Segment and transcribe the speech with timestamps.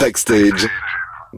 [0.00, 0.68] Backstage.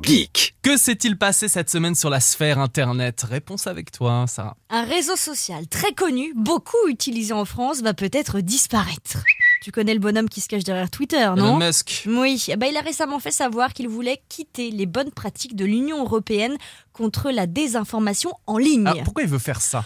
[0.03, 0.55] Geek.
[0.63, 3.27] Que s'est-il passé cette semaine sur la sphère internet?
[3.29, 4.57] Réponse avec toi, Sarah.
[4.71, 9.25] Un réseau social très connu, beaucoup utilisé en France, va peut-être disparaître.
[9.63, 12.05] Tu connais le bonhomme qui se cache derrière Twitter, non Elon Musk.
[12.07, 15.67] Oui, eh ben, il a récemment fait savoir qu'il voulait quitter les bonnes pratiques de
[15.67, 16.57] l'Union européenne
[16.95, 18.87] contre la désinformation en ligne.
[18.87, 19.85] Alors, pourquoi il veut faire ça?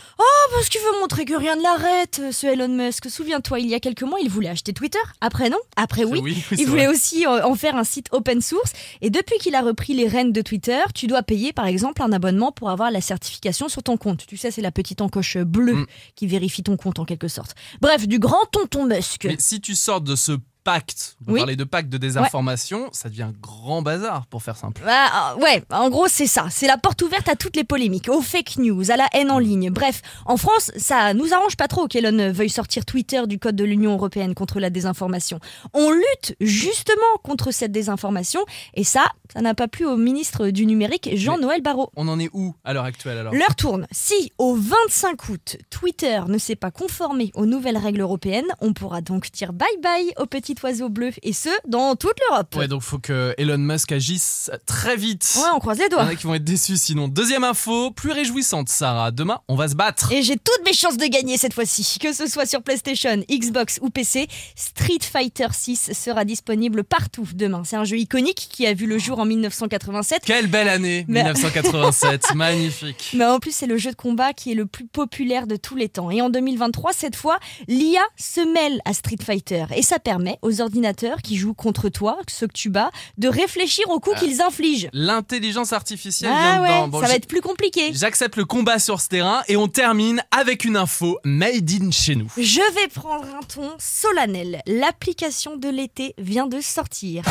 [0.52, 3.09] Parce qu'il veut montrer que rien ne l'arrête, ce Elon Musk.
[3.10, 4.98] Souviens-toi, il y a quelques mois, il voulait acheter Twitter.
[5.23, 5.56] Après, non?
[5.75, 6.20] Après, oui.
[6.22, 6.95] oui, c'est Il voulait vrai.
[6.95, 8.72] aussi euh, en faire un site open source.
[9.00, 12.12] Et depuis qu'il a repris les rênes de Twitter, tu dois payer par exemple un
[12.12, 14.27] abonnement pour avoir la certification sur ton compte.
[14.27, 15.86] Tu sais, c'est la petite encoche bleue Mm.
[16.14, 17.55] qui vérifie ton compte en quelque sorte.
[17.80, 19.25] Bref, du grand tonton Musk.
[19.25, 20.32] Mais si tu sors de ce
[20.64, 21.41] pacte, on Oui.
[21.41, 24.82] parlait de pacte de désinformation, ça devient grand bazar pour faire simple.
[24.86, 28.09] Ah, ah, ouais, en gros c'est ça, c'est la porte ouverte à toutes les polémiques,
[28.09, 29.70] aux fake news, à la haine en ligne.
[29.70, 33.64] Bref, en France, ça nous arrange pas trop qu'Elon veuille sortir Twitter du code de
[33.64, 35.38] l'Union européenne contre la désinformation.
[35.74, 38.41] On lutte justement contre cette désinformation
[38.74, 41.91] et ça, ça n'a pas plu au ministre du numérique Jean-Noël Barrot.
[41.96, 43.34] On en est où à l'heure actuelle alors?
[43.34, 43.86] L'heure tourne.
[43.91, 49.00] Si au 25 août, Twitter ne s'est pas conformé aux nouvelles règles européennes, on pourra
[49.00, 52.55] donc dire bye bye au petit oiseau bleu et ce dans toute l'Europe.
[52.56, 55.34] Ouais, donc faut que Elon Musk agisse très vite.
[55.36, 56.12] Ouais, on croise les Il y en doigts.
[56.12, 57.08] a qui vont être déçus sinon.
[57.08, 59.11] Deuxième info, plus réjouissante, Sarah.
[59.11, 60.12] Demain, on va se battre.
[60.12, 61.98] Et j'ai toutes mes chances de gagner cette fois-ci.
[62.00, 67.62] Que ce soit sur PlayStation, Xbox ou PC, Street Fighter 6 sera disponible partout demain.
[67.64, 70.22] C'est un jeu iconique qui a vu le jour en 1987.
[70.24, 72.22] Quelle belle année, Mais- 1987.
[72.34, 73.11] Magnifique.
[73.14, 75.77] Mais en plus, c'est le jeu de combat qui est le plus populaire de tous
[75.77, 76.11] les temps.
[76.11, 79.66] Et en 2023, cette fois, l'IA se mêle à Street Fighter.
[79.77, 83.89] Et ça permet aux ordinateurs qui jouent contre toi, ceux que tu bats, de réfléchir
[83.91, 84.20] aux coups Ah.
[84.20, 84.89] qu'ils infligent.
[84.92, 86.89] L'intelligence artificielle Ah vient ouais, dedans.
[86.89, 87.91] Bon, ça va être plus compliqué.
[87.92, 92.14] J'accepte le combat sur ce terrain et on termine avec une info made in chez
[92.14, 92.28] nous.
[92.36, 94.61] Je vais prendre un ton solennel.
[94.67, 97.25] L'application de l'été vient de sortir.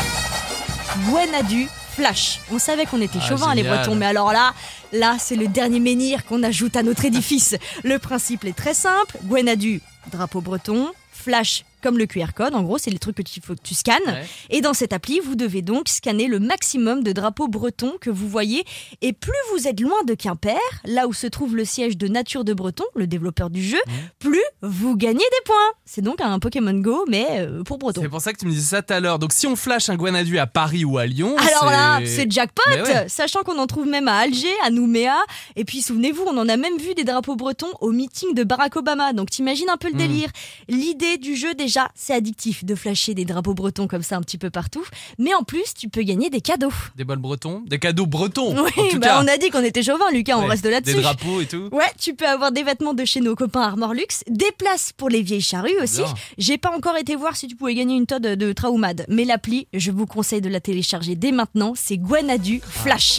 [1.08, 2.40] Gwenadu Flash.
[2.52, 3.62] On savait qu'on était Ah, chauvins les.
[3.62, 4.52] Bretons, mais alors là,
[4.92, 7.54] là c'est le dernier menhir qu'on ajoute à notre édifice.
[7.84, 9.16] le principe est très simple.
[9.24, 9.80] Gwenadu,
[10.12, 10.90] drapeau breton.
[11.12, 12.54] Flash, comme le QR code.
[12.54, 14.00] En gros, c'est les trucs que tu, faut que tu scannes.
[14.06, 14.24] Ouais.
[14.50, 18.28] Et dans cette appli, vous devez donc scanner le maximum de drapeaux bretons que vous
[18.28, 18.64] voyez.
[19.02, 22.42] Et plus vous êtes loin de Quimper, là où se trouve le siège de Nature
[22.44, 23.78] de Breton, le développeur du jeu,
[24.18, 25.54] plus vous gagnez des points.
[25.84, 28.00] C'est donc un Pokémon Go, mais euh, pour Breton.
[28.02, 29.18] C'est pour ça que tu me disais ça tout à l'heure.
[29.18, 32.62] Donc si on flash un Guanadu à Paris ou à Lyon, Alors là, c'est jackpot,
[32.70, 33.08] ouais.
[33.08, 35.16] sachant qu'on en trouve même à Alger, à Nouméa.
[35.56, 38.76] Et puis souvenez-vous, on en a même vu des drapeaux bretons au meeting de Barack
[38.76, 39.12] Obama.
[39.12, 39.98] Donc t'imagines un peu le Mm.
[39.98, 40.30] délire.
[40.68, 44.38] L'idée du jeu déjà, c'est addictif de flasher des drapeaux bretons comme ça un petit
[44.38, 44.84] peu partout.
[45.18, 46.72] Mais en plus, tu peux gagner des cadeaux.
[46.96, 48.54] des bols bretons, des cadeaux bretons.
[48.64, 49.22] Oui, en tout bah cas.
[49.22, 50.96] on a dit qu'on était chauvin, Lucas, on reste là-dessus.
[50.96, 51.68] Des drapeaux et tout.
[51.72, 55.08] Ouais, tu peux avoir des vêtements de chez nos copains Armor Luxe, des places pour
[55.08, 56.02] les vieilles charrues aussi.
[56.38, 59.66] J'ai pas encore été voir si tu pouvais gagner une tonne de Traumad, mais l'appli,
[59.72, 63.18] je vous conseille de la télécharger dès maintenant, c'est Guanadu Flash.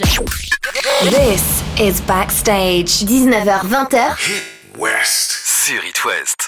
[1.02, 3.04] This is Backstage.
[3.04, 4.16] 19h-20h.
[4.78, 5.32] West.
[5.44, 6.45] Sur It West.